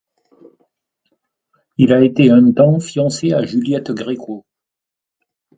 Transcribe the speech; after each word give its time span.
Il 1.77 1.93
a 1.93 2.03
été 2.03 2.31
un 2.31 2.51
temps 2.53 2.79
fiancé 2.79 3.33
à 3.33 3.45
Juliette 3.45 3.91
Gréco. 3.91 4.47